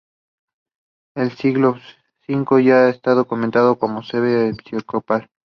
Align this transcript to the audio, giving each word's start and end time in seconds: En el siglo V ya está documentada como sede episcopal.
En 1.15 1.21
el 1.21 1.31
siglo 1.33 1.77
V 2.27 2.63
ya 2.63 2.89
está 2.89 3.13
documentada 3.13 3.75
como 3.75 4.01
sede 4.01 4.49
episcopal. 4.49 5.29